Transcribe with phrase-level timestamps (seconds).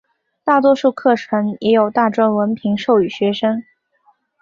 [0.43, 3.63] 大多数课程也有大专文凭授予学生。